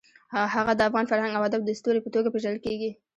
[0.55, 2.91] هغه د افغان فرهنګ او ادب د ستوري په توګه پېژندل کېږي.